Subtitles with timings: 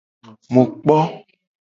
[0.53, 0.97] Mu kpo.